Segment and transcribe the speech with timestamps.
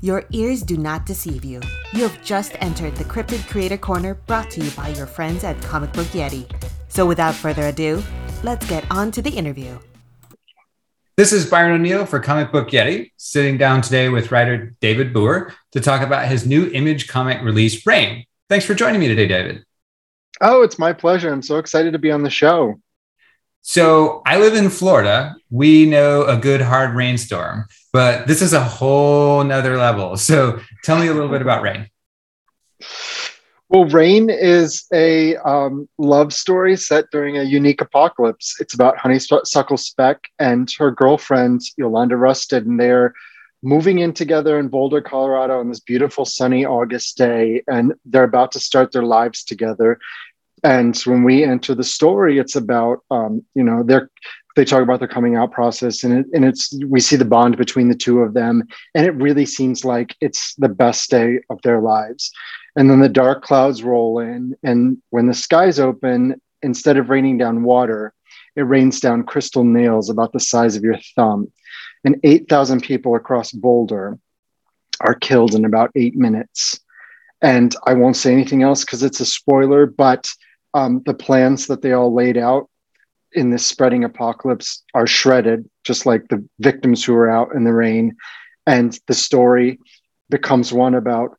[0.00, 1.60] Your ears do not deceive you.
[1.92, 5.60] You have just entered the Cryptid Creator Corner brought to you by your friends at
[5.62, 6.48] Comic Book Yeti.
[6.88, 8.00] So without further ado,
[8.44, 9.76] let's get on to the interview.
[11.16, 15.52] This is Byron O'Neal for Comic Book Yeti, sitting down today with writer David Booher
[15.72, 18.24] to talk about his new image comic release, Rain.
[18.48, 19.64] Thanks for joining me today, David.
[20.40, 21.32] Oh, it's my pleasure.
[21.32, 22.80] I'm so excited to be on the show.
[23.62, 25.36] So, I live in Florida.
[25.50, 30.16] We know a good hard rainstorm, but this is a whole nother level.
[30.16, 31.88] So, tell me a little bit about Rain.
[33.70, 38.58] Well, Rain is a um, love story set during a unique apocalypse.
[38.60, 43.12] It's about Honeysuckle Speck and her girlfriend, Yolanda Rusted, and they're
[43.62, 48.52] moving in together in Boulder, Colorado on this beautiful sunny August day, and they're about
[48.52, 49.98] to start their lives together.
[50.64, 54.10] And when we enter the story, it's about, um, you know, they're
[54.58, 57.56] they talk about their coming out process and, it, and it's we see the bond
[57.56, 58.64] between the two of them.
[58.92, 62.32] And it really seems like it's the best day of their lives.
[62.74, 67.38] And then the dark clouds roll in and when the skies open instead of raining
[67.38, 68.12] down water
[68.56, 71.52] it rains down crystal nails about the size of your thumb.
[72.04, 74.18] And 8000 people across boulder
[75.00, 76.80] are killed in about eight minutes.
[77.40, 80.28] And i won't say anything else because it's a spoiler but
[80.74, 82.68] um, the plans that they all laid out
[83.32, 87.72] in this spreading apocalypse are shredded, just like the victims who are out in the
[87.72, 88.16] rain.
[88.66, 89.78] And the story
[90.30, 91.36] becomes one about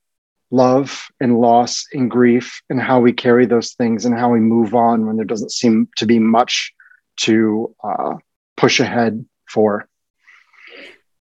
[0.51, 4.73] love and loss and grief and how we carry those things and how we move
[4.73, 6.73] on when there doesn't seem to be much
[7.17, 8.15] to uh,
[8.57, 9.87] push ahead for.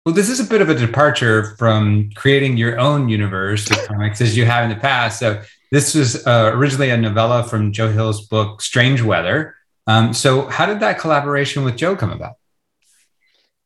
[0.06, 4.22] Well, this is a bit of a departure from creating your own universe of comics
[4.22, 5.19] as you have in the past.
[5.19, 5.41] So,
[5.72, 9.56] this was uh, originally a novella from Joe Hill's book Strange Weather,
[9.90, 12.35] um, so, how did that collaboration with Joe come about?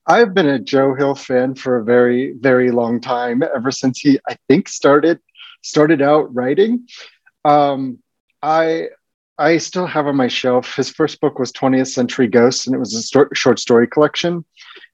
[0.08, 3.44] I've been a Joe Hill fan for a very, very long time.
[3.44, 5.19] Ever since he, I think, started
[5.63, 6.88] started out writing.
[7.44, 8.00] Um,
[8.42, 8.88] I
[9.38, 10.74] I still have on my shelf.
[10.78, 14.46] His first book was 20th Century Ghosts, and it was a short story collection.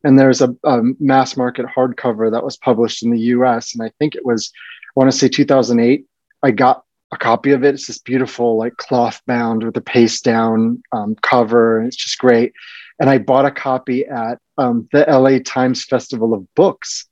[0.04, 3.76] And there's a, a, mass market hardcover that was published in the U.S.
[3.76, 4.52] And I think it was,
[4.88, 6.06] I want to say 2008.
[6.42, 7.74] I got a copy of it.
[7.74, 12.20] It's this beautiful, like cloth bound with a paste down um, cover, and it's just
[12.20, 12.54] great.
[13.00, 17.08] And I bought a copy at um, the LA Times Festival of Books,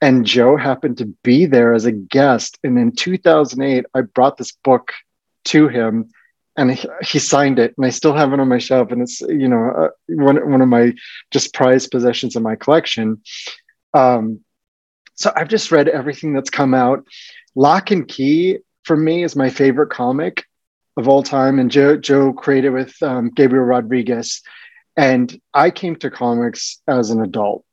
[0.00, 2.58] and Joe happened to be there as a guest.
[2.64, 4.92] And in 2008, I brought this book
[5.46, 6.10] to him,
[6.56, 8.92] and he, signed it, and I still have it on my shelf.
[8.92, 10.94] And it's you know uh, one one of my
[11.30, 13.20] just prized possessions in my collection.
[13.92, 14.40] Um,
[15.16, 17.06] so I've just read everything that's come out.
[17.54, 20.44] Locke and Key for me is my favorite comic
[20.96, 24.42] of all time, and Joe Joe created with um, Gabriel Rodriguez.
[24.96, 27.64] And I came to comics as an adult,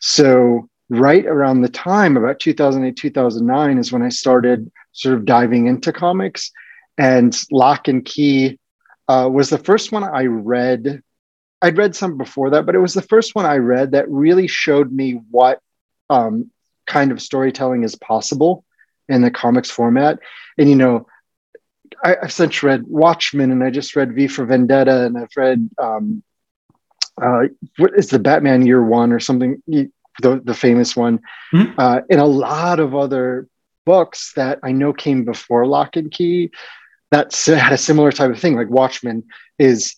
[0.00, 5.66] so right around the time about 2008 2009 is when I started sort of diving
[5.68, 6.50] into comics,
[6.98, 8.58] and Locke and Key
[9.08, 11.02] uh, was the first one I read.
[11.62, 14.46] I'd read some before that, but it was the first one I read that really
[14.46, 15.60] showed me what
[16.10, 16.50] um,
[16.86, 18.64] kind of storytelling is possible
[19.08, 20.18] in the comics format.
[20.58, 21.06] And you know,
[22.04, 25.68] I, have since read Watchmen, and I just read V for Vendetta, and I've read
[25.78, 26.22] um,
[27.20, 27.44] uh,
[27.78, 29.90] what is the Batman Year One or something, the
[30.20, 31.20] the famous one,
[31.52, 31.78] mm-hmm.
[31.78, 33.48] uh, and a lot of other
[33.84, 36.50] books that I know came before Locke and Key
[37.12, 38.56] that had a similar type of thing.
[38.56, 39.24] Like Watchmen
[39.58, 39.96] is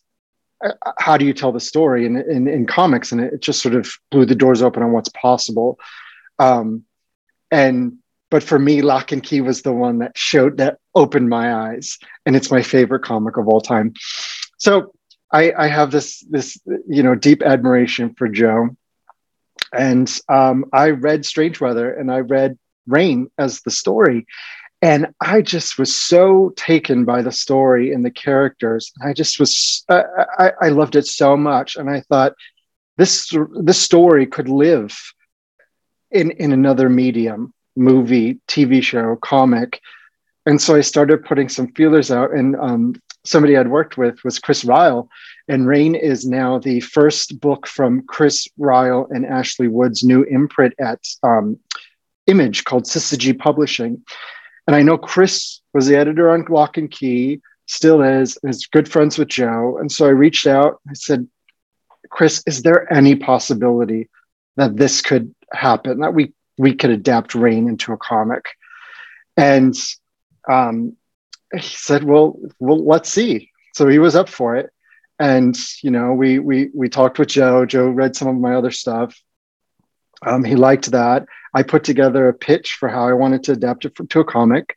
[0.65, 3.75] uh, how do you tell the story in, in, in comics, and it just sort
[3.75, 5.79] of blew the doors open on what's possible.
[6.39, 6.85] Um,
[7.51, 7.99] and
[8.30, 11.98] but for me, Locke and Key was the one that showed that opened my eyes,
[12.27, 13.95] and it's my favorite comic of all time.
[14.59, 14.92] So
[15.33, 18.77] I, I have this this you know deep admiration for Joe,
[19.72, 24.27] and um, I read Strange Weather and I read Rain as the story,
[24.83, 28.92] and I just was so taken by the story and the characters.
[29.03, 32.34] I just was I, I loved it so much, and I thought
[32.98, 34.98] this this story could live
[36.10, 39.80] in in another medium movie, TV show, comic.
[40.47, 42.33] And so I started putting some feelers out.
[42.33, 42.95] And um,
[43.25, 45.09] somebody I'd worked with was Chris Ryall.
[45.48, 50.75] And Rain is now the first book from Chris Ryall and Ashley Wood's new imprint
[50.78, 51.59] at um,
[52.27, 54.03] image called Syzygy Publishing.
[54.66, 58.66] And I know Chris was the editor on Locke and Key, still is, and is
[58.66, 59.78] good friends with Joe.
[59.78, 60.80] And so I reached out.
[60.89, 61.27] I said,
[62.10, 64.09] Chris, is there any possibility
[64.57, 68.45] that this could happen, that we, we could adapt Rain into a comic?
[69.37, 69.75] And
[70.49, 70.97] um,
[71.55, 73.51] he said, well, well, let's see.
[73.75, 74.71] So he was up for it.
[75.21, 77.65] And, you know, we, we, we talked with Joe.
[77.65, 79.19] Joe read some of my other stuff.
[80.27, 81.27] Um, he liked that.
[81.55, 84.25] I put together a pitch for how I wanted to adapt it for, to a
[84.25, 84.77] comic.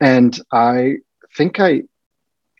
[0.00, 0.96] And I
[1.36, 1.82] think I,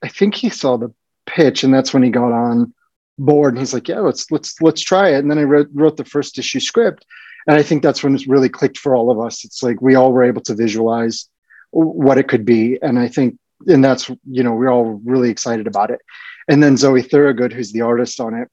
[0.02, 0.92] I think he saw the
[1.26, 2.72] pitch and that's when he got on
[3.18, 5.18] board and he's like, yeah, let's, let's, let's try it.
[5.18, 7.04] And then I wrote, wrote the first issue script.
[7.46, 9.44] And I think that's when it really clicked for all of us.
[9.44, 11.28] It's like we all were able to visualize
[11.70, 12.78] what it could be.
[12.80, 16.00] And I think, and that's, you know, we're all really excited about it.
[16.48, 18.48] And then Zoe Thorogood, who's the artist on it,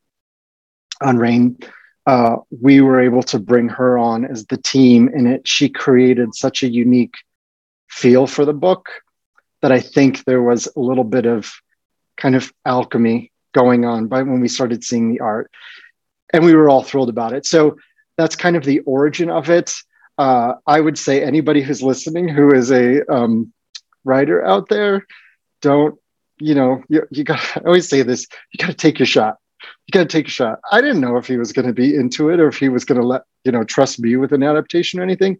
[1.01, 1.57] on Rain,
[2.05, 5.47] uh, we were able to bring her on as the team and it.
[5.47, 7.15] She created such a unique
[7.89, 8.89] feel for the book
[9.61, 11.51] that I think there was a little bit of
[12.17, 15.51] kind of alchemy going on by when we started seeing the art.
[16.33, 17.45] And we were all thrilled about it.
[17.45, 17.77] So
[18.17, 19.73] that's kind of the origin of it.
[20.17, 23.53] Uh, I would say anybody who's listening who is a um,
[24.03, 25.05] writer out there,
[25.61, 25.97] don't,
[26.39, 29.37] you know, you, you got I always say this, you got to take your shot.
[29.61, 30.59] You got to take a shot.
[30.71, 32.83] I didn't know if he was going to be into it or if he was
[32.83, 35.37] going to let, you know, trust me with an adaptation or anything.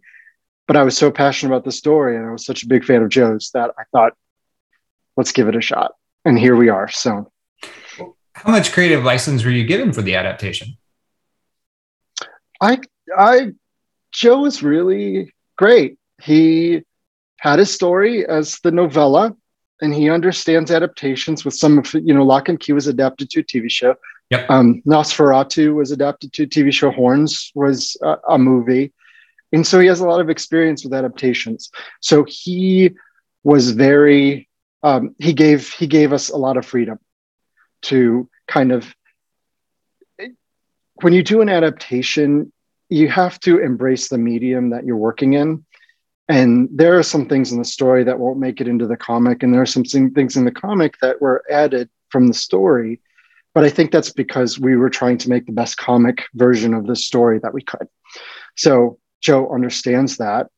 [0.68, 3.02] But I was so passionate about the story and I was such a big fan
[3.02, 4.12] of Joe's that I thought,
[5.16, 5.92] let's give it a shot.
[6.24, 6.88] And here we are.
[6.88, 7.32] So,
[8.34, 10.76] how much creative license were you given for the adaptation?
[12.62, 12.78] I,
[13.16, 13.52] I,
[14.12, 15.98] Joe was really great.
[16.22, 16.82] He
[17.38, 19.36] had his story as the novella
[19.82, 23.40] and he understands adaptations with some of you know Locke and Key was adapted to
[23.40, 23.96] a TV show.
[24.30, 24.48] Yep.
[24.48, 26.90] Um, NOS4A2 was adapted to a TV show.
[26.90, 28.92] Horns was a, a movie,
[29.52, 31.70] and so he has a lot of experience with adaptations.
[32.00, 32.92] So he
[33.42, 34.48] was very
[34.84, 36.98] um, he gave he gave us a lot of freedom
[37.82, 38.94] to kind of
[41.02, 42.52] when you do an adaptation
[42.92, 45.64] you have to embrace the medium that you're working in.
[46.28, 49.42] And there are some things in the story that won't make it into the comic
[49.42, 53.00] and there are some things in the comic that were added from the story.
[53.54, 56.86] But i think that's because we were trying to make the best comic version of
[56.86, 57.88] the story that we could.
[58.56, 60.48] So joe understands that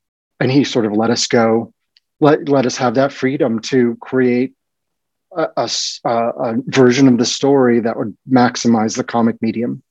[0.40, 1.72] and he sort of let us go
[2.20, 4.54] let, let us have that freedom to create
[5.36, 5.68] a, a,
[6.08, 9.82] a version of the story that would maximize the comic medium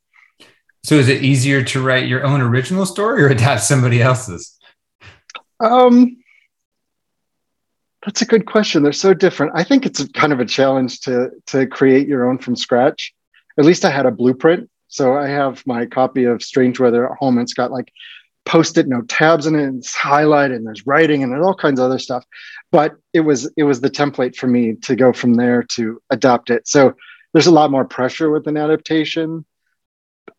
[0.84, 4.60] so is it easier to write your own original story or adapt somebody else's
[5.60, 6.18] um,
[8.06, 8.84] that's a good question.
[8.84, 9.54] They're so different.
[9.56, 13.14] I think it's kind of a challenge to to create your own from scratch.
[13.58, 17.18] At least I had a blueprint, so I have my copy of Strange Weather at
[17.18, 17.38] home.
[17.38, 17.92] It's got like
[18.46, 21.80] post-it note tabs in it, and it's highlighted, and there's writing, and there's all kinds
[21.80, 22.26] of other stuff.
[22.72, 26.50] But it was it was the template for me to go from there to adopt
[26.50, 26.68] it.
[26.68, 26.96] So
[27.32, 29.46] there's a lot more pressure with an adaptation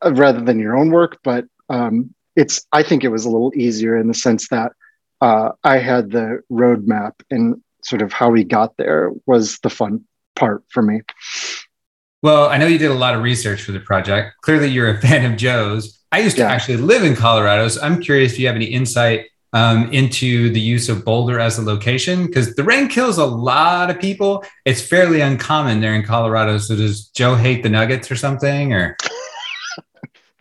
[0.05, 3.97] rather than your own work, but um, it's I think it was a little easier
[3.97, 4.73] in the sense that
[5.21, 10.05] uh, I had the roadmap and sort of how we got there was the fun
[10.37, 11.03] part for me.
[12.23, 14.35] Well, I know you did a lot of research for the project.
[14.43, 16.01] Clearly, you're a fan of Joe's.
[16.11, 19.27] I used to actually live in Colorado, so I'm curious if you have any insight
[19.53, 23.91] um, into the use of Boulder as a location because the rain kills a lot
[23.91, 24.45] of people.
[24.65, 26.59] It's fairly uncommon there in Colorado.
[26.59, 28.97] So does Joe hate the Nuggets or something, or?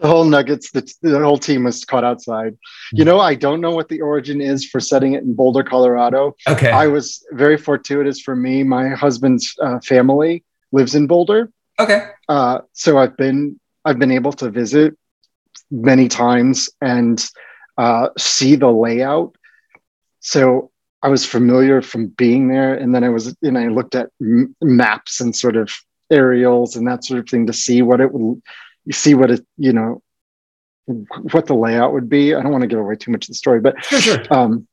[0.03, 2.57] the whole Nuggets, the, the whole team was caught outside.
[2.91, 6.35] You know, I don't know what the origin is for setting it in Boulder, Colorado.
[6.45, 6.69] Okay.
[6.69, 8.63] I was very fortuitous for me.
[8.63, 10.43] My husband's uh, family
[10.73, 11.49] lives in Boulder.
[11.79, 12.09] Okay.
[12.27, 14.93] Uh, so I've been I've been able to visit
[15.71, 17.25] many times and
[17.77, 19.33] uh, see the layout.
[20.19, 20.69] So
[21.01, 24.53] I was familiar from being there, and then I was and I looked at m-
[24.61, 25.71] maps and sort of
[26.11, 28.41] aerials and that sort of thing to see what it would
[28.85, 30.01] you see what it you know
[31.31, 32.35] what the layout would be.
[32.35, 34.33] I don't want to give away too much of the story, but sure, sure.
[34.33, 34.67] Um,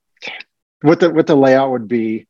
[0.82, 2.26] what the what the layout would be.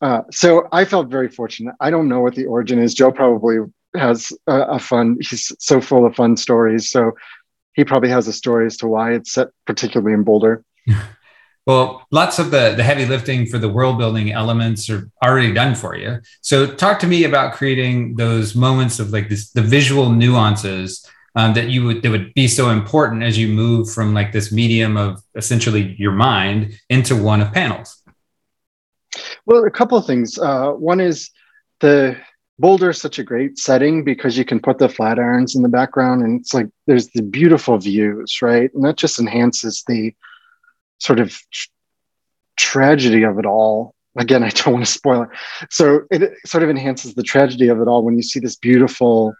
[0.00, 1.74] Uh, so I felt very fortunate.
[1.80, 2.94] I don't know what the origin is.
[2.94, 3.58] Joe probably
[3.94, 5.16] has a, a, fun.
[5.20, 6.90] He's so full of fun stories.
[6.90, 7.12] So
[7.72, 10.64] he probably has a story as to why it's set particularly in Boulder.
[11.66, 15.74] Well, lots of the, the heavy lifting for the world building elements are already done
[15.74, 16.20] for you.
[16.42, 21.54] So talk to me about creating those moments of like this, the visual nuances um,
[21.54, 24.96] that you would that would be so important as you move from like this medium
[24.96, 28.02] of essentially your mind into one of panels?
[29.46, 30.38] Well, a couple of things.
[30.38, 31.30] Uh, one is
[31.80, 32.16] the
[32.58, 36.22] Boulder is such a great setting because you can put the Flatirons in the background,
[36.22, 38.72] and it's like there's the beautiful views, right?
[38.74, 40.14] And that just enhances the
[40.98, 41.68] sort of tr-
[42.56, 43.94] tragedy of it all.
[44.16, 45.30] Again, I don't want to spoil it.
[45.70, 49.34] So it sort of enhances the tragedy of it all when you see this beautiful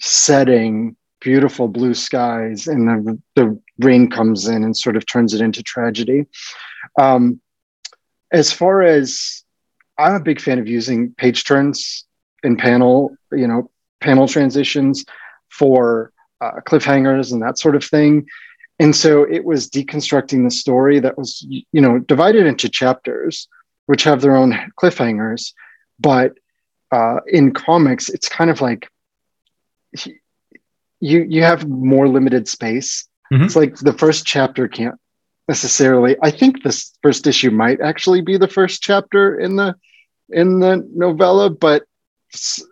[0.00, 5.40] setting, beautiful blue skies, and the, the rain comes in and sort of turns it
[5.40, 6.26] into tragedy.
[6.98, 7.40] Um,
[8.32, 9.44] as far as
[9.98, 12.04] I'm a big fan of using page turns
[12.42, 15.04] and panel, you know, panel transitions
[15.48, 18.26] for uh, cliffhangers and that sort of thing.
[18.78, 23.48] And so it was deconstructing the story that was, you know, divided into chapters,
[23.86, 25.54] which have their own cliffhangers.
[25.98, 26.34] But
[26.92, 28.88] uh, in comics, it's kind of like
[31.00, 33.08] you you have more limited space.
[33.32, 33.44] Mm-hmm.
[33.44, 34.96] It's like the first chapter can't
[35.48, 36.16] necessarily.
[36.22, 39.76] I think this first issue might actually be the first chapter in the
[40.30, 41.84] in the novella, but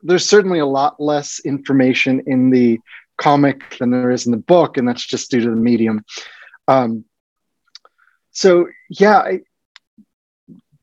[0.03, 2.81] there's certainly a lot less information in the
[3.17, 6.05] comic than there is in the book, and that's just due to the medium.
[6.67, 7.05] Um,
[8.33, 9.41] so yeah, I,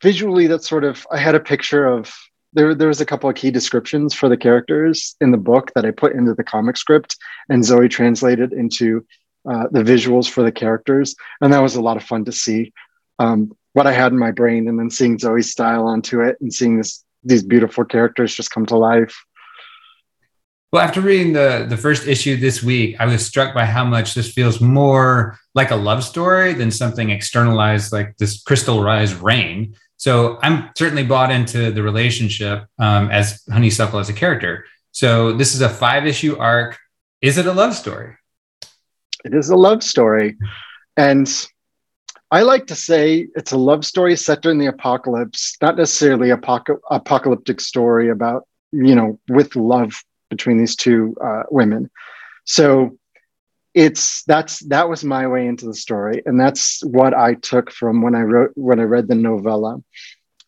[0.01, 1.05] visually, that's sort of.
[1.11, 2.13] I had a picture of
[2.53, 2.75] there.
[2.75, 5.91] There was a couple of key descriptions for the characters in the book that I
[5.91, 7.17] put into the comic script,
[7.49, 9.05] and Zoe translated into
[9.49, 12.73] uh, the visuals for the characters, and that was a lot of fun to see.
[13.19, 16.53] Um, what I had in my brain, and then seeing Zoe's style onto it, and
[16.53, 19.15] seeing this these beautiful characters just come to life.
[20.71, 24.13] Well, after reading the the first issue this week, I was struck by how much
[24.13, 29.75] this feels more like a love story than something externalized like this Crystal Rise Rain.
[30.01, 34.65] So I'm certainly bought into the relationship um, as Honeysuckle as a character.
[34.91, 36.79] So this is a five issue arc.
[37.21, 38.15] Is it a love story?
[39.23, 40.37] It is a love story,
[40.97, 41.29] and
[42.31, 46.79] I like to say it's a love story set during the apocalypse, not necessarily apoc-
[46.89, 51.91] apocalyptic story about you know with love between these two uh, women.
[52.45, 52.97] So
[53.73, 58.01] it's that's that was my way into the story, and that's what I took from
[58.01, 59.81] when I wrote when I read the novella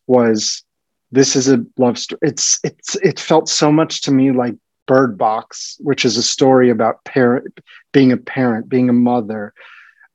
[0.06, 0.62] was
[1.10, 2.18] this is a love story.
[2.22, 4.54] It's it's it felt so much to me like
[4.86, 7.60] Bird Box, which is a story about parent
[7.92, 9.54] being a parent, being a mother,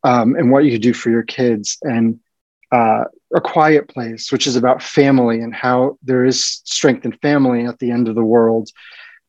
[0.04, 2.20] um, and what you do for your kids, and
[2.72, 7.66] uh, a quiet place, which is about family and how there is strength in family
[7.66, 8.70] at the end of the world,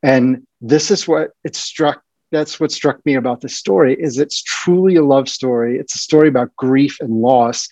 [0.03, 2.03] and this is what it struck.
[2.31, 5.77] That's what struck me about this story is it's truly a love story.
[5.77, 7.67] It's a story about grief and loss,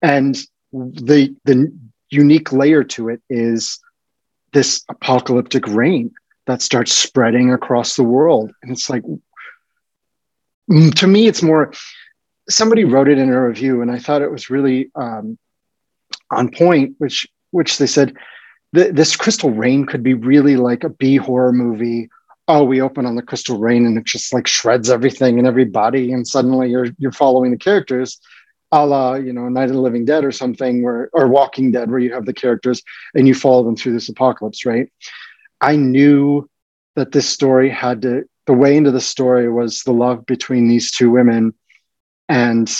[0.00, 0.36] and
[0.72, 1.72] the the
[2.10, 3.78] unique layer to it is
[4.52, 6.12] this apocalyptic rain
[6.46, 9.02] that starts spreading across the world, and it's like
[10.70, 11.72] mm, to me, it's more.
[12.48, 15.38] Somebody wrote it in a review, and I thought it was really um,
[16.30, 16.96] on point.
[16.98, 18.14] Which which they said
[18.72, 22.08] this crystal rain could be really like a B horror movie.
[22.54, 26.12] Oh, we open on the crystal rain and it just like shreds everything and everybody,
[26.12, 28.20] and suddenly you're you're following the characters,
[28.72, 31.90] a la you know Night of the Living Dead or something, where or Walking Dead,
[31.90, 32.82] where you have the characters
[33.14, 34.92] and you follow them through this apocalypse, right?
[35.62, 36.46] I knew
[36.94, 40.90] that this story had to the way into the story was the love between these
[40.90, 41.54] two women
[42.28, 42.70] and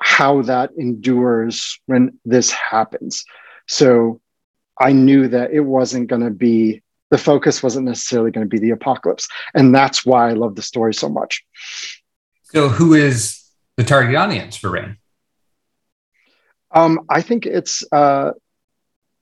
[0.00, 3.24] how that endures when this happens.
[3.66, 4.20] So
[4.78, 6.81] I knew that it wasn't going to be
[7.12, 10.62] the focus wasn't necessarily going to be the apocalypse, and that's why I love the
[10.62, 11.44] story so much.
[12.44, 13.38] So, who is
[13.76, 14.96] the target audience for Rain?
[16.70, 18.32] Um, I think it's uh,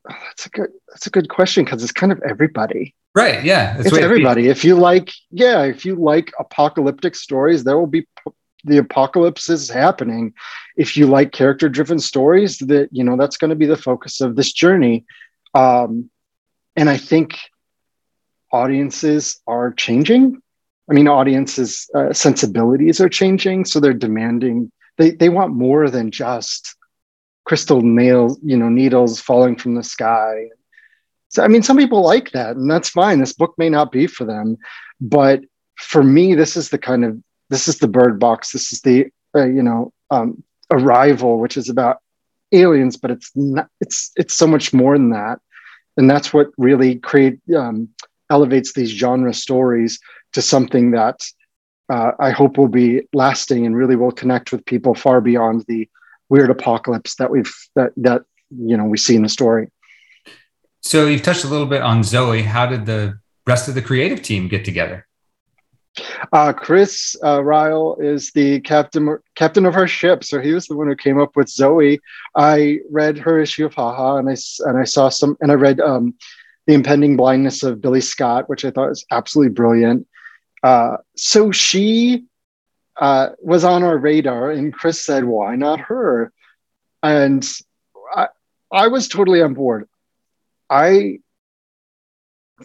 [0.08, 2.94] that's a good that's a good question because it's kind of everybody.
[3.12, 3.42] Right.
[3.42, 3.76] Yeah.
[3.76, 4.46] it's everybody.
[4.46, 8.06] If you like, yeah, if you like apocalyptic stories, there will be
[8.62, 10.32] the apocalypse is happening.
[10.76, 14.20] If you like character driven stories, that you know that's going to be the focus
[14.20, 15.06] of this journey.
[15.54, 16.08] Um,
[16.76, 17.36] and I think
[18.52, 20.40] audiences are changing.
[20.90, 24.72] I mean, audiences' uh, sensibilities are changing, so they're demanding.
[24.98, 26.74] They they want more than just
[27.44, 30.48] crystal nails, you know, needles falling from the sky.
[31.28, 33.20] So I mean, some people like that, and that's fine.
[33.20, 34.56] This book may not be for them,
[35.00, 35.40] but
[35.76, 38.52] for me, this is the kind of this is the bird box.
[38.52, 41.98] This is the uh, you know um, arrival, which is about
[42.52, 43.68] aliens, but it's not.
[43.80, 45.38] It's it's so much more than that,
[45.96, 47.88] and that's what really create um,
[48.30, 49.98] elevates these genre stories
[50.32, 51.20] to something that
[51.90, 55.88] uh, I hope will be lasting and really will connect with people far beyond the
[56.28, 59.70] weird apocalypse that we've that that you know we see in the story.
[60.82, 62.42] So you've touched a little bit on Zoe.
[62.42, 65.06] How did the rest of the creative team get together?
[66.32, 70.76] Uh, Chris uh, Ryall is the captain captain of our ship, so he was the
[70.76, 72.00] one who came up with Zoe.
[72.36, 75.80] I read her issue of Haha, and I and I saw some, and I read
[75.80, 76.14] um,
[76.70, 80.06] the impending blindness of Billie Scott, which I thought was absolutely brilliant.
[80.62, 82.26] Uh, so she
[82.96, 86.32] uh, was on our radar, and Chris said, "Why not her?"
[87.02, 87.44] And
[88.14, 88.28] I,
[88.70, 89.88] I was totally on board.
[90.68, 91.18] I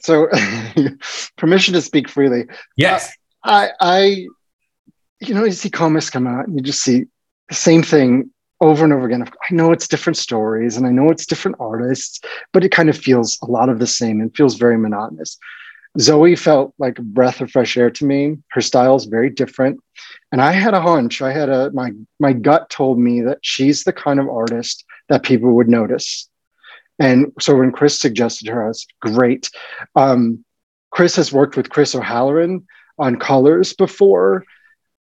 [0.02, 0.28] so
[1.38, 2.46] permission to speak freely.
[2.78, 3.12] Yes,
[3.44, 4.28] I, I,
[5.20, 7.06] you know, you see comics come out, and you just see
[7.50, 8.30] the same thing
[8.62, 9.24] over and over again.
[9.24, 12.20] I know it's different stories, and I know it's different artists,
[12.54, 15.38] but it kind of feels a lot of the same and feels very monotonous.
[16.00, 18.38] Zoe felt like a breath of fresh air to me.
[18.50, 19.80] Her style is very different.
[20.32, 21.22] And I had a hunch.
[21.22, 25.24] I had a my my gut told me that she's the kind of artist that
[25.24, 26.30] people would notice.
[27.00, 29.50] And so when Chris suggested her, I was great.
[29.96, 30.44] Um,
[30.92, 32.66] Chris has worked with Chris O'Halloran
[32.98, 34.46] on colors before,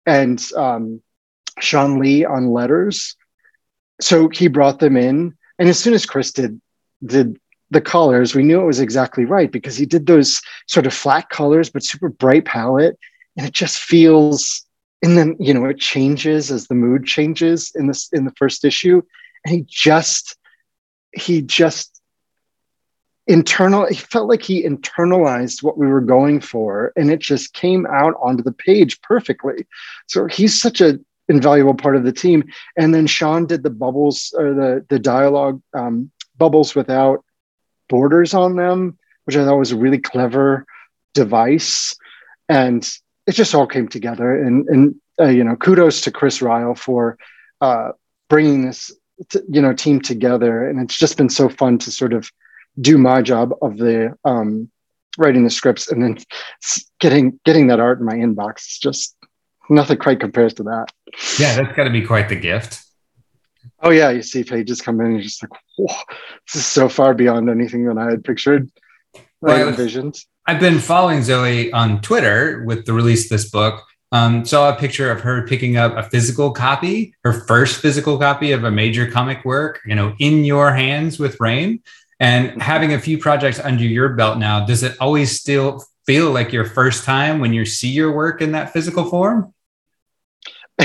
[0.07, 1.01] and um,
[1.61, 3.17] Shawn Lee on letters.
[4.01, 6.61] So he brought them in, and as soon as Chris did
[7.05, 7.39] did
[7.71, 11.29] the colors, we knew it was exactly right because he did those sort of flat
[11.29, 12.99] colors, but super bright palette.
[13.37, 14.65] And it just feels,
[15.03, 18.65] and then, you know, it changes as the mood changes in this, in the first
[18.65, 19.03] issue.
[19.45, 20.37] And he just,
[21.13, 22.01] he just
[23.27, 26.93] internal, he felt like he internalized what we were going for.
[26.97, 29.67] And it just came out onto the page perfectly.
[30.07, 32.45] So he's such a, invaluable part of the team
[32.77, 37.25] and then Shawn did the bubbles or the the dialogue um, bubbles without
[37.89, 40.67] borders on them, which I thought was a really clever
[41.13, 41.95] device.
[42.49, 42.89] And
[43.27, 44.43] it just all came together.
[44.43, 47.19] And, and uh, you know, kudos to Chris Ryall for
[47.61, 47.91] uh,
[48.29, 48.93] bringing this,
[49.31, 50.69] t- you know, team together.
[50.69, 52.31] And it's just been so fun to sort of
[52.81, 54.71] do my job of the um,
[55.17, 56.19] writing the scripts and then
[56.99, 58.57] getting getting that art in my inbox.
[58.57, 59.14] It's just
[59.69, 60.93] nothing quite compares to that.
[61.39, 62.83] Yeah, that's got to be quite the gift.
[63.83, 65.95] Oh yeah, you see pages come in and you're just like, whoa,
[66.47, 68.71] this is so far beyond anything that I had pictured.
[69.41, 70.19] Well, envisioned.
[70.47, 73.83] I've been following Zoe on Twitter with the release of this book.
[74.13, 78.53] Um, saw a picture of her picking up a physical copy, her first physical copy
[78.53, 81.83] of a major comic work, you know, in your hands with Rain.
[82.21, 86.53] And having a few projects under your belt now, does it always still feel like
[86.53, 89.54] your first time when you see your work in that physical form?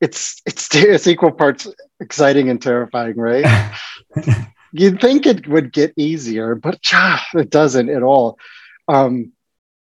[0.00, 1.68] it's it's it's equal parts
[2.00, 3.72] exciting and terrifying, right?
[4.72, 8.38] You'd think it would get easier, but ah, it doesn't at all.
[8.88, 9.32] Um,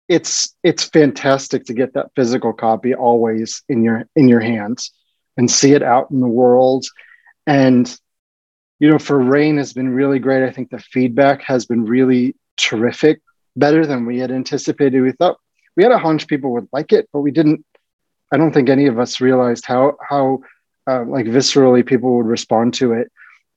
[0.09, 4.91] it's it's fantastic to get that physical copy always in your in your hands
[5.37, 6.85] and see it out in the world.
[7.47, 7.95] And
[8.81, 10.45] you know, for Rain has been really great.
[10.45, 13.23] I think the feedback has been really terrific,
[13.55, 15.01] better than we had anticipated.
[15.01, 15.39] We thought
[15.77, 17.65] we had a hunch people would like it, but we didn't
[18.33, 20.41] I don't think any of us realized how how
[20.91, 23.13] uh, like viscerally people would respond to it.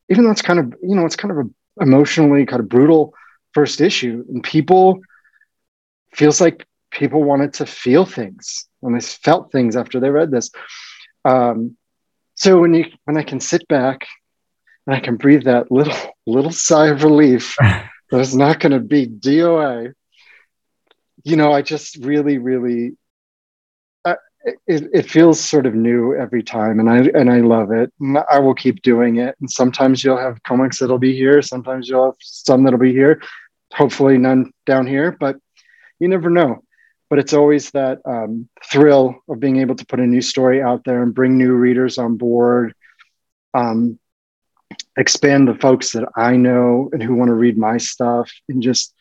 [0.10, 3.14] Even though it's kind of you know it's kind of a emotionally kind of brutal
[3.54, 5.00] first issue, and people
[6.14, 10.52] feels like people wanted to feel things and they felt things after they read this.
[11.26, 11.76] Um,
[12.36, 14.08] so when you when I can sit back
[14.86, 15.96] and I can breathe that little
[16.28, 19.94] little sigh of relief that it's not going to be DOA,
[21.24, 22.98] you know, I just really really
[24.46, 27.92] it, it feels sort of new every time and i and i love it.
[28.00, 29.36] And i will keep doing it.
[29.40, 33.22] And sometimes you'll have comics that'll be here sometimes you'll have some that'll be here.
[33.74, 35.38] Hopefully none down here but
[36.00, 36.62] you never know.
[37.10, 40.84] But it's always that um, thrill of being able to put a new story out
[40.84, 42.74] there and bring new readers on board
[43.54, 44.00] um,
[44.98, 48.94] expand the folks that i know and who want to read my stuff and just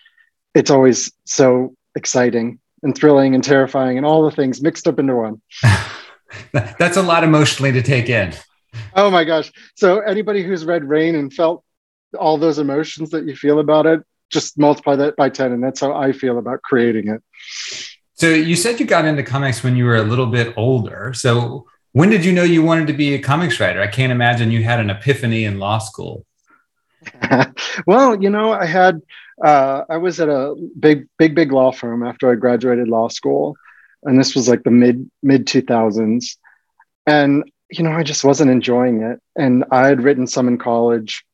[0.55, 5.17] it's always so exciting and thrilling and terrifying and all the things mixed up into
[5.17, 5.43] one.
[6.53, 8.33] That's a lot emotionally to take in.
[8.95, 9.53] Oh my gosh.
[9.75, 11.65] So anybody who's read Rain and felt
[12.19, 15.81] all those emotions that you feel about it, just multiply that by 10 and that's
[15.81, 17.23] how I feel about creating it.
[18.15, 21.13] So you said you got into comics when you were a little bit older.
[21.15, 23.81] So when did you know you wanted to be a comics writer?
[23.81, 26.25] I can't imagine you had an epiphany in law school.
[27.87, 29.01] well, you know, I had
[29.43, 33.57] uh, I was at a big, big, big law firm after I graduated law school,
[34.03, 36.39] and this was like the mid mid two thousands,
[37.07, 39.21] and you know I just wasn't enjoying it.
[39.37, 41.25] And I had written some in college.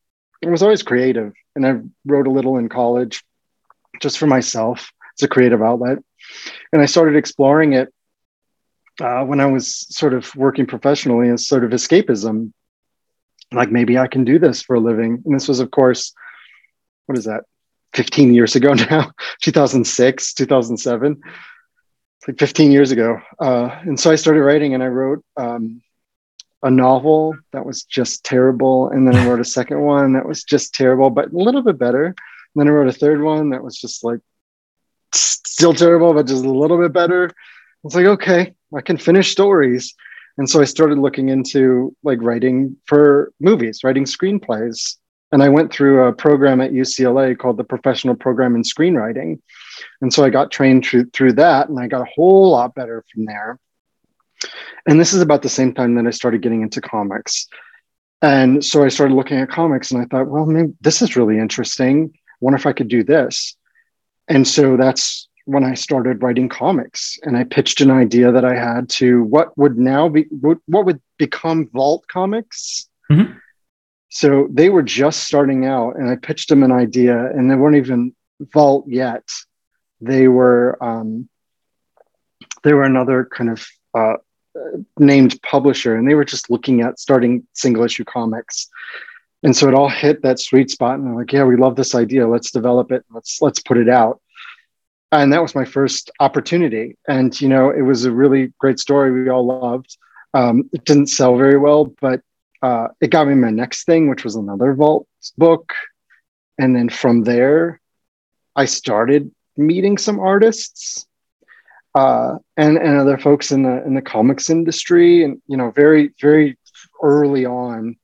[0.43, 3.23] I was always creative, and I wrote a little in college,
[4.01, 5.99] just for myself as a creative outlet.
[6.73, 7.93] And I started exploring it
[8.99, 12.53] uh, when I was sort of working professionally as sort of escapism.
[13.51, 15.21] Like maybe I can do this for a living.
[15.25, 16.13] And this was, of course,
[17.05, 17.43] what is that?
[17.93, 21.21] 15 years ago now 2006 2007
[22.21, 23.19] it's like 15 years ago.
[23.39, 25.81] Uh, and so i started writing and i wrote um,
[26.61, 28.89] a novel that was just terrible.
[28.89, 31.79] And then i wrote a second one that was just terrible but a little bit
[31.79, 32.05] better.
[32.05, 32.15] And
[32.55, 34.19] then i wrote a third one that was just like
[35.13, 37.31] still terrible but just a little bit better.
[37.83, 39.95] It's like, okay, I can finish stories.
[40.37, 44.97] And so I started looking into like writing for movies, writing screenplays.
[45.31, 49.39] And I went through a program at UCLA called the Professional Program in Screenwriting.
[50.01, 53.03] And so I got trained through, through that and I got a whole lot better
[53.13, 53.57] from there.
[54.87, 57.47] And this is about the same time that I started getting into comics.
[58.21, 61.39] And so I started looking at comics and I thought, well, maybe this is really
[61.39, 62.11] interesting.
[62.13, 63.55] I wonder if I could do this.
[64.27, 68.55] And so that's when I started writing comics and I pitched an idea that I
[68.55, 72.87] had to what would now be what, would become Vault Comics.
[73.11, 73.37] Mm-hmm.
[74.13, 77.77] So they were just starting out and I pitched them an idea and they weren't
[77.77, 78.13] even
[78.53, 79.23] Vault yet.
[80.01, 81.29] They were um,
[82.63, 84.17] they were another kind of uh,
[84.99, 88.67] named publisher and they were just looking at starting single issue comics.
[89.43, 91.95] And so it all hit that sweet spot and I'm like, yeah, we love this
[91.95, 92.27] idea.
[92.27, 93.05] Let's develop it.
[93.11, 94.21] Let's let's put it out
[95.13, 99.11] and that was my first opportunity and you know it was a really great story
[99.11, 99.97] we all loved
[100.33, 102.21] um, it didn't sell very well but
[102.61, 105.73] uh, it got me my next thing which was another vault book.
[106.57, 107.79] And then from there
[108.55, 111.05] i started meeting some artists
[111.95, 116.13] uh, and and other folks in the in the comics industry and you know very
[116.21, 116.57] very
[117.01, 117.97] early on.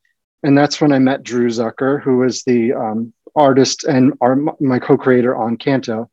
[0.43, 4.79] And that's when i met drew zucker who was the um, artist and our, my
[4.79, 6.09] co-creator on canto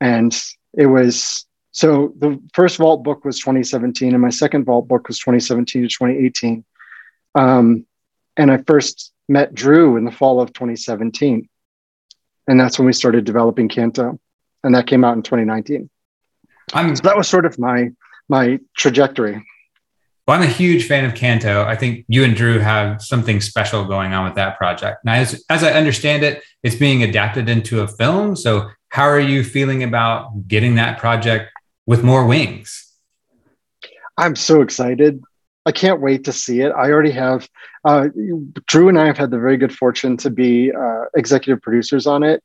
[0.00, 0.38] and
[0.74, 5.18] it was so the first vault book was 2017 and my second vault book was
[5.18, 6.64] 2017 to 2018
[7.34, 7.86] um,
[8.36, 11.48] and i first met drew in the fall of 2017
[12.46, 14.18] and that's when we started developing canto
[14.62, 15.88] and that came out in 2019
[16.72, 17.90] I'm, so that was sort of my
[18.28, 19.44] my trajectory
[20.26, 21.64] well, I'm a huge fan of Canto.
[21.64, 25.04] I think you and Drew have something special going on with that project.
[25.04, 28.34] Now, as, as I understand it, it's being adapted into a film.
[28.34, 31.52] So how are you feeling about getting that project
[31.84, 32.90] with more wings?
[34.16, 35.22] I'm so excited.
[35.66, 36.72] I can't wait to see it.
[36.72, 37.48] I already have,
[37.84, 38.08] uh,
[38.66, 42.22] Drew and I have had the very good fortune to be uh, executive producers on
[42.22, 42.42] it.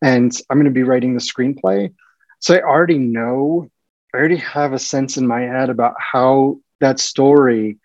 [0.00, 1.92] And I'm going to be writing the screenplay.
[2.40, 3.68] So I already know,
[4.14, 7.78] I already have a sense in my head about how that story,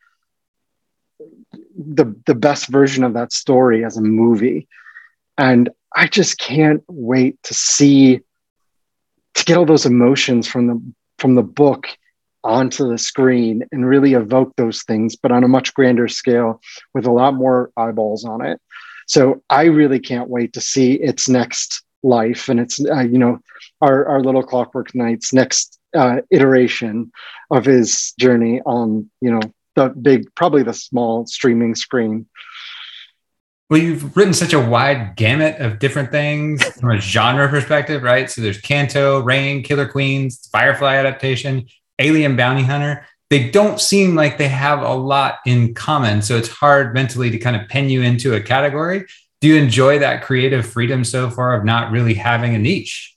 [1.78, 4.68] the, the best version of that story as a movie.
[5.38, 8.22] And I just can't wait to see
[9.36, 10.82] to get all those emotions from the
[11.20, 11.88] from the book
[12.48, 16.62] onto the screen and really evoke those things, but on a much grander scale
[16.94, 18.60] with a lot more eyeballs on it.
[19.06, 23.40] So I really can't wait to see its next life and its uh, you know
[23.82, 27.12] our our little Clockwork Knight's next uh, iteration
[27.52, 29.42] of his journey on you know
[29.76, 32.28] the big probably the small streaming screen.
[33.70, 38.32] Well, you've written such a wide gamut of different things from a genre perspective, right?
[38.32, 41.68] So there's Canto, Rain, Killer Queens, Firefly adaptation,
[42.00, 43.06] Alien Bounty Hunter.
[43.30, 46.22] They don't seem like they have a lot in common.
[46.22, 49.06] So it's hard mentally to kind of pen you into a category.
[49.42, 53.16] Do you enjoy that creative freedom so far of not really having a niche?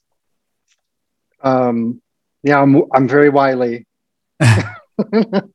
[1.41, 2.01] Um,
[2.43, 3.87] yeah, I'm, I'm very wily.
[4.39, 5.47] uh,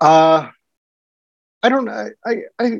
[0.00, 2.78] I don't I, I, I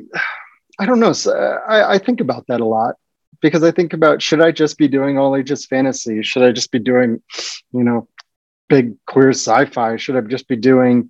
[0.79, 1.13] I don't know.
[1.13, 2.95] So I, I think about that a lot
[3.41, 6.23] because I think about should I just be doing all ages fantasy?
[6.23, 7.21] Should I just be doing,
[7.71, 8.07] you know,
[8.69, 9.97] big queer sci-fi?
[9.97, 11.09] Should I just be doing,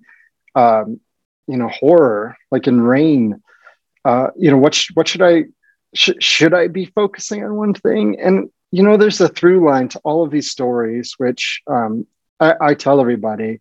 [0.54, 1.00] um,
[1.46, 3.42] you know, horror like in Rain?
[4.04, 5.44] Uh, you know, what sh- what should I
[5.94, 8.20] sh- should I be focusing on one thing?
[8.20, 12.06] And you know, there's a through line to all of these stories, which um,
[12.40, 13.60] I, I tell everybody,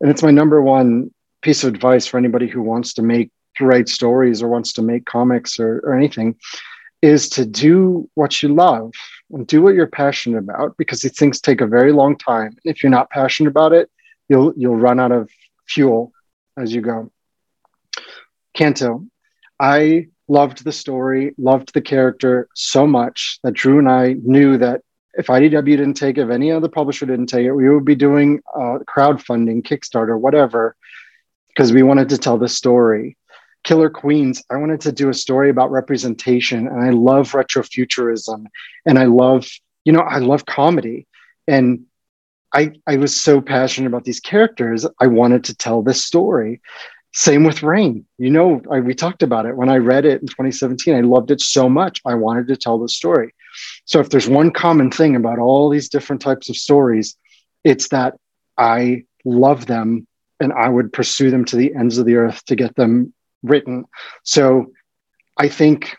[0.00, 3.64] and it's my number one piece of advice for anybody who wants to make to
[3.64, 6.36] write stories or wants to make comics or, or anything
[7.04, 8.90] is to do what you love
[9.30, 12.56] and do what you're passionate about because these things take a very long time.
[12.64, 13.90] If you're not passionate about it,
[14.30, 15.28] you'll you'll run out of
[15.68, 16.12] fuel
[16.56, 17.12] as you go.
[18.54, 19.04] Canto,
[19.60, 24.80] I loved the story, loved the character so much that Drew and I knew that
[25.12, 27.94] if IDW didn't take it, if any other publisher didn't take it, we would be
[27.94, 30.74] doing uh, crowdfunding, Kickstarter, whatever,
[31.48, 33.18] because we wanted to tell the story.
[33.64, 36.68] Killer Queens, I wanted to do a story about representation.
[36.68, 38.46] And I love retrofuturism.
[38.86, 39.48] And I love,
[39.84, 41.06] you know, I love comedy.
[41.48, 41.86] And
[42.52, 44.86] I, I was so passionate about these characters.
[45.00, 46.60] I wanted to tell this story.
[47.12, 48.06] Same with Rain.
[48.18, 50.94] You know, I, we talked about it when I read it in 2017.
[50.94, 52.00] I loved it so much.
[52.04, 53.34] I wanted to tell the story.
[53.84, 57.16] So if there's one common thing about all these different types of stories,
[57.62, 58.14] it's that
[58.58, 60.06] I love them
[60.40, 63.84] and I would pursue them to the ends of the earth to get them written.
[64.24, 64.72] So
[65.36, 65.96] I think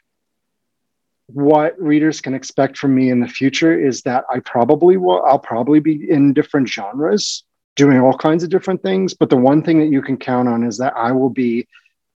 [1.27, 5.39] what readers can expect from me in the future is that I probably will, I'll
[5.39, 7.43] probably be in different genres
[7.75, 9.13] doing all kinds of different things.
[9.13, 11.67] But the one thing that you can count on is that I will be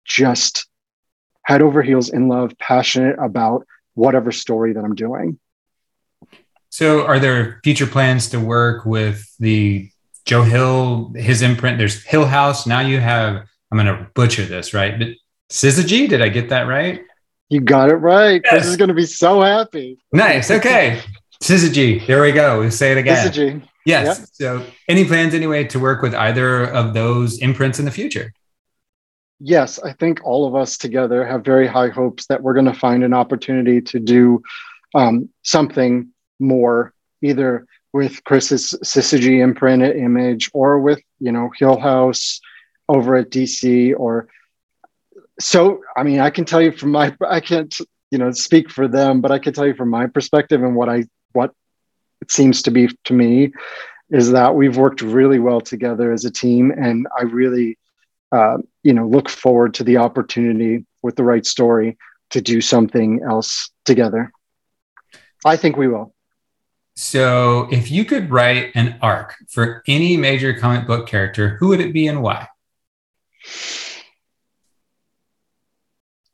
[0.06, 0.68] just
[1.44, 5.40] head over heels in love, passionate about whatever story that I'm doing.
[6.70, 9.90] So, are there future plans to work with the
[10.26, 11.78] Joe Hill, his imprint?
[11.78, 12.68] There's Hill House.
[12.68, 15.18] Now you have, I'm going to butcher this, right?
[15.52, 17.02] Syzygy, did I get that right?
[17.50, 18.42] You got it right.
[18.42, 18.52] Yes.
[18.52, 20.00] Chris is going to be so happy.
[20.14, 20.50] Nice.
[20.50, 21.02] Okay.
[21.44, 22.06] Syzygy.
[22.08, 22.62] There we go.
[22.62, 23.28] We'll say it again.
[23.28, 23.68] Syzygy.
[23.86, 24.20] Yes.
[24.20, 24.28] Yep.
[24.32, 28.34] So, any plans anyway to work with either of those imprints in the future?
[29.42, 32.74] Yes, I think all of us together have very high hopes that we're going to
[32.74, 34.42] find an opportunity to do
[34.96, 36.08] um, something
[36.40, 42.40] more, either with Chris's Syzygy imprint Image or with you know Hill House
[42.88, 44.28] over at DC or
[45.40, 45.82] so.
[45.96, 47.76] I mean, I can tell you from my I can't
[48.12, 50.90] you know speak for them, but I can tell you from my perspective and what
[50.90, 51.52] I what
[52.22, 53.52] it seems to be to me
[54.10, 57.78] is that we've worked really well together as a team, and I really
[58.32, 61.98] uh, you know look forward to the opportunity with the right story
[62.32, 64.32] to do something else together.
[65.46, 66.14] I think we will.
[66.98, 71.82] So, if you could write an arc for any major comic book character, who would
[71.82, 72.48] it be and why?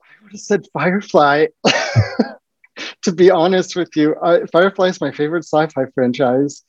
[0.02, 1.48] I would have said Firefly.
[3.04, 6.64] to be honest with you, uh, Firefly is my favorite sci-fi franchise,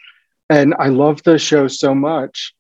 [0.48, 2.55] and I love the show so much.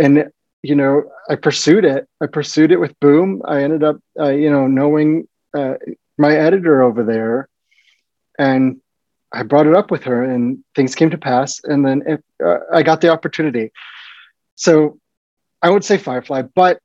[0.00, 0.30] And
[0.62, 2.08] you know, I pursued it.
[2.20, 3.42] I pursued it with Boom.
[3.44, 5.74] I ended up, uh, you know, knowing uh,
[6.18, 7.48] my editor over there,
[8.38, 8.80] and
[9.32, 11.60] I brought it up with her, and things came to pass.
[11.64, 13.72] And then it, uh, I got the opportunity.
[14.54, 14.98] So
[15.62, 16.78] I would say Firefly, but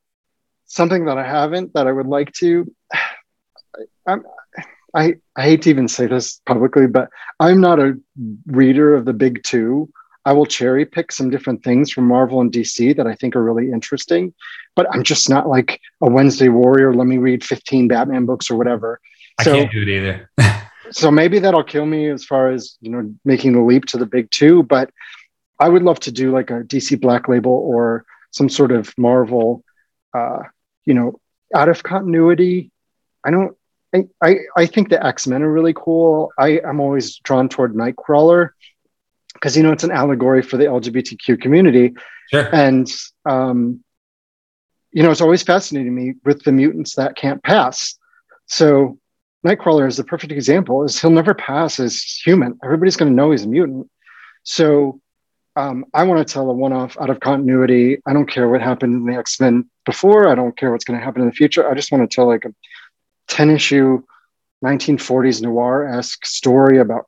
[0.68, 2.72] something that I haven't that I would like to.
[4.08, 4.24] I'm,
[4.96, 8.00] I, I hate to even say this publicly, but I'm not a
[8.48, 9.90] reader of the big two.
[10.26, 13.44] I will cherry pick some different things from Marvel and DC that I think are
[13.44, 14.34] really interesting,
[14.76, 16.94] but I'm just not like a Wednesday warrior.
[16.94, 19.00] Let me read 15 Batman books or whatever.
[19.40, 20.30] I so, can't do it either.
[20.92, 24.06] so maybe that'll kill me as far as you know making the leap to the
[24.06, 24.90] big two but
[25.60, 29.64] i would love to do like a dc black label or some sort of marvel
[30.14, 30.40] uh
[30.88, 31.20] you know
[31.54, 32.72] out of continuity
[33.24, 33.56] i don't
[33.96, 36.32] I, I, I think the X-Men are really cool.
[36.38, 38.50] I, I'm always drawn toward Nightcrawler
[39.34, 41.96] because you know it's an allegory for the LGBTQ community.
[42.30, 42.54] Sure.
[42.54, 42.92] And
[43.26, 43.84] um,
[44.92, 47.98] you know, it's always fascinating me with the mutants that can't pass.
[48.48, 49.00] So
[49.46, 50.84] Nightcrawler is the perfect example.
[50.84, 52.60] Is he'll never pass as human.
[52.64, 53.90] Everybody's going to know he's a mutant.
[54.44, 55.00] So
[55.58, 57.98] um, I want to tell a one-off out of continuity.
[58.06, 60.30] I don't care what happened in the X Men before.
[60.30, 61.68] I don't care what's going to happen in the future.
[61.70, 62.54] I just want to tell like a
[63.28, 64.04] ten-issue,
[64.64, 67.06] 1940s noir-esque story about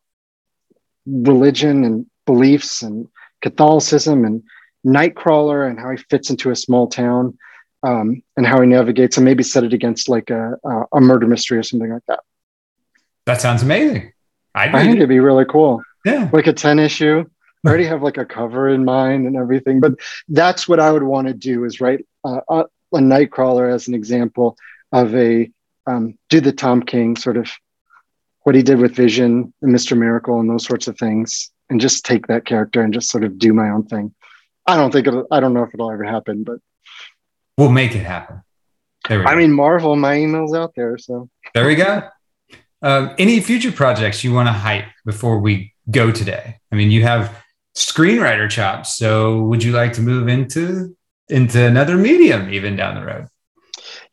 [1.06, 3.08] religion and beliefs and
[3.42, 4.44] Catholicism and
[4.86, 7.38] Nightcrawler and how he fits into a small town
[7.84, 10.56] um, and how he navigates and maybe set it against like a,
[10.92, 12.20] a murder mystery or something like that.
[13.26, 14.12] That sounds amazing.
[14.56, 14.98] I'd I think it.
[14.98, 15.84] it'd be really cool.
[16.04, 16.30] Yeah.
[16.34, 17.26] Like a 10 issue.
[17.66, 19.94] I already have like a cover in mind and everything, but
[20.30, 22.60] that's what I would want to do is write uh, a,
[22.94, 24.58] a Nightcrawler as an example
[24.92, 25.52] of a
[25.86, 27.50] um, do the Tom King sort of
[28.44, 29.98] what he did with Vision and Mr.
[29.98, 33.38] Miracle and those sorts of things, and just take that character and just sort of
[33.38, 34.14] do my own thing.
[34.66, 36.60] I don't think it'll, I don't know if it'll ever happen, but
[37.58, 38.42] we'll make it happen.
[39.10, 42.08] I mean, Marvel, my email's out there, so there we go.
[42.82, 46.60] Um, any future projects you want to hype before we go today?
[46.72, 47.44] I mean, you have
[47.80, 50.96] screenwriter chops, so would you like to move into
[51.30, 53.28] into another medium even down the road?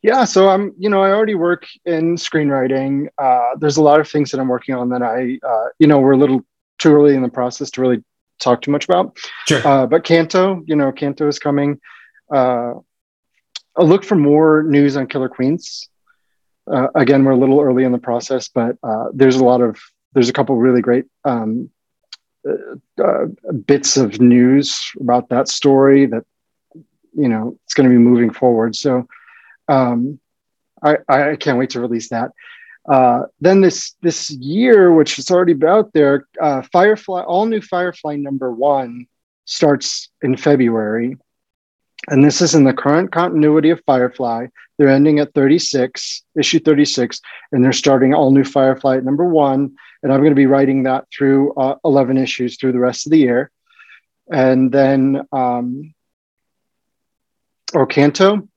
[0.01, 3.07] Yeah, so I'm, you know, I already work in screenwriting.
[3.17, 5.99] Uh, there's a lot of things that I'm working on that I, uh, you know,
[5.99, 6.45] we're a little
[6.77, 8.03] too early in the process to really
[8.39, 9.17] talk too much about.
[9.47, 9.67] Sure.
[9.67, 11.81] Uh, but Canto, you know, Canto is coming.
[12.33, 12.75] Uh,
[13.75, 15.89] I'll look for more news on Killer Queens.
[16.71, 19.79] Uh, again, we're a little early in the process, but uh, there's a lot of
[20.13, 21.69] there's a couple really great um,
[22.47, 23.25] uh, uh,
[23.65, 26.25] bits of news about that story that
[27.13, 28.75] you know it's going to be moving forward.
[28.75, 29.07] So
[29.67, 30.19] um,
[30.81, 32.31] I, I can't wait to release that.
[32.87, 38.15] Uh, then this this year, which is already out there, uh, Firefly, all new Firefly
[38.15, 39.07] number one
[39.45, 41.17] starts in February,
[42.07, 44.47] and this is in the current continuity of Firefly.
[44.77, 47.19] They're ending at 36, issue 36,
[47.51, 49.75] and they're starting all new Firefly at number one.
[50.03, 53.11] And I'm going to be writing that through uh, 11 issues through the rest of
[53.11, 53.51] the year.
[54.31, 55.93] And then, um,
[57.89, 58.47] Canto,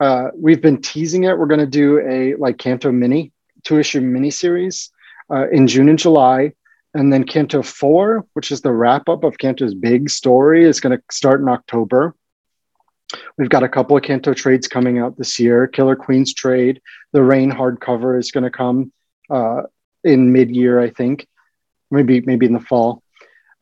[0.00, 1.38] uh, we've been teasing it.
[1.38, 3.32] We're going to do a like Canto mini,
[3.64, 4.90] two issue mini series
[5.30, 6.52] uh, in June and July.
[6.94, 10.96] And then Canto 4, which is the wrap up of Canto's big story, is going
[10.96, 12.14] to start in October.
[13.36, 15.66] We've got a couple of Canto trades coming out this year.
[15.66, 16.80] Killer Queens trade,
[17.12, 18.92] the Rain hardcover is going to come
[19.30, 19.62] uh,
[20.04, 21.26] in mid year, I think,
[21.90, 23.02] maybe maybe in the fall.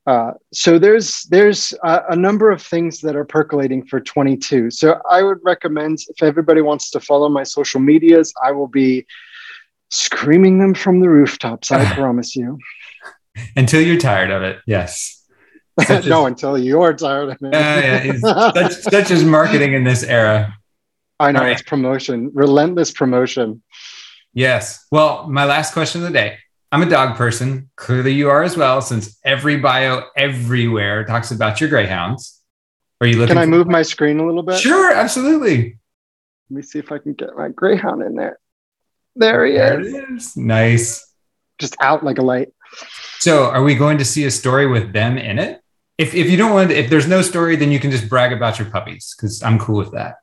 [0.07, 4.71] Uh, so there's there's a, a, number of things that are percolating for 22.
[4.71, 9.05] So I would recommend if everybody wants to follow my social medias, I will be
[9.91, 11.73] screaming them from the rooftops.
[11.73, 12.57] I promise you.
[13.57, 15.25] Until you're tired of it, yes.
[16.07, 17.55] no, until you're tired of it.
[17.55, 20.57] Uh, yeah, such, such is marketing in this era.
[21.19, 21.53] I know right.
[21.53, 23.63] it's promotion, relentless promotion.
[24.37, 24.87] Yes.
[24.93, 26.37] Well, my last question of the day
[26.71, 27.71] I'm a dog person.
[27.77, 32.43] Clearly, you are as well, since every bio everywhere talks about your greyhounds.
[33.01, 33.35] Are you looking?
[33.35, 34.61] Can I move my screen a little bit?
[34.61, 35.79] Sure, absolutely.
[36.51, 38.39] Let me see if I can get my greyhound in there.
[39.15, 40.27] There he there is.
[40.27, 40.37] is.
[40.37, 41.11] Nice.
[41.59, 42.53] Just out like a light.
[43.21, 45.63] So, are we going to see a story with them in it?
[45.97, 48.35] If if you don't want, to, if there's no story, then you can just brag
[48.35, 50.17] about your puppies because I'm cool with that.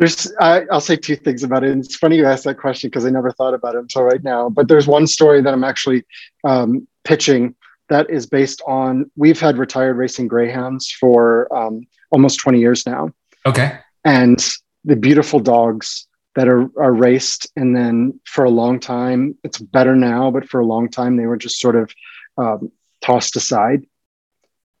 [0.00, 1.72] There's, I, will say two things about it.
[1.72, 4.24] And it's funny you asked that question because I never thought about it until right
[4.24, 4.48] now.
[4.48, 6.04] But there's one story that I'm actually
[6.42, 7.54] um, pitching
[7.90, 9.10] that is based on.
[9.14, 13.10] We've had retired racing greyhounds for um, almost 20 years now.
[13.44, 13.78] Okay.
[14.02, 14.42] And
[14.86, 19.94] the beautiful dogs that are, are raced, and then for a long time, it's better
[19.94, 21.92] now, but for a long time they were just sort of
[22.38, 23.84] um, tossed aside.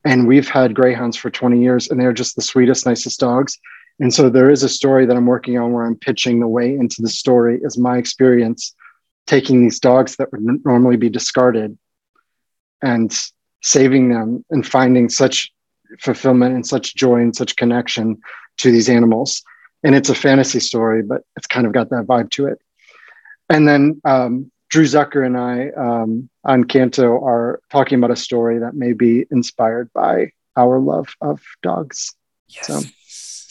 [0.02, 3.58] And we've had greyhounds for 20 years, and they're just the sweetest, nicest dogs
[4.00, 6.74] and so there is a story that I'm working on where I'm pitching the way
[6.74, 8.74] into the story is my experience
[9.26, 11.78] taking these dogs that would n- normally be discarded
[12.82, 13.16] and
[13.62, 15.52] saving them and finding such
[15.98, 18.18] fulfillment and such joy and such connection
[18.56, 19.42] to these animals.
[19.82, 22.58] And it's a fantasy story, but it's kind of got that vibe to it.
[23.50, 28.60] And then um, Drew Zucker and I um, on Canto are talking about a story
[28.60, 32.14] that may be inspired by our love of dogs.
[32.48, 32.66] Yes.
[32.66, 32.80] So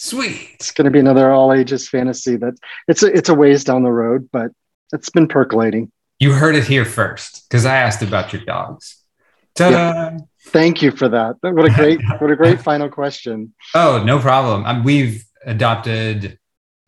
[0.02, 0.52] Sweet.
[0.54, 2.54] It's going to be another all ages fantasy that
[2.88, 4.50] it's a, it's a ways down the road, but
[4.94, 5.92] it's been percolating.
[6.20, 8.96] You heard it here first because I asked about your dogs.
[9.56, 9.78] Ta-da!
[9.78, 10.18] Yeah.
[10.46, 11.36] Thank you for that.
[11.42, 13.54] What a great what a great final question.
[13.76, 14.66] Oh, no problem.
[14.66, 16.40] Um, we've adopted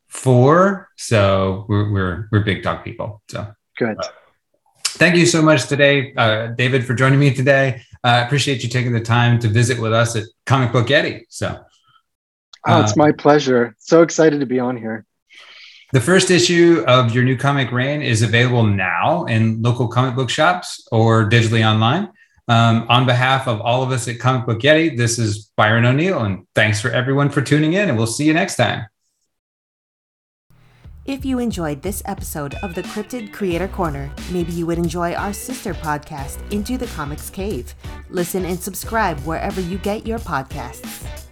[0.08, 3.22] four, so we're we're we're big dog people.
[3.30, 3.46] So
[3.78, 3.98] good.
[4.00, 4.08] Uh,
[4.86, 7.82] thank you so much today, uh, David, for joining me today.
[8.06, 11.26] I uh, appreciate you taking the time to visit with us at Comic Book Yeti.
[11.28, 11.62] So
[12.68, 13.76] Oh, it's uh, my pleasure.
[13.80, 15.06] So excited to be on here.
[15.94, 20.30] The first issue of your new comic Rain is available now in local comic book
[20.30, 22.10] shops or digitally online.
[22.48, 26.20] Um, on behalf of all of us at Comic Book Yeti, this is Byron O'Neal,
[26.20, 28.88] and thanks for everyone for tuning in, and we'll see you next time.
[31.06, 35.34] If you enjoyed this episode of the Cryptid Creator Corner, maybe you would enjoy our
[35.34, 37.74] sister podcast, Into the Comics Cave.
[38.10, 41.31] Listen and subscribe wherever you get your podcasts.